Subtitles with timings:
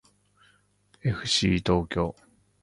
[1.03, 2.15] えふしー東京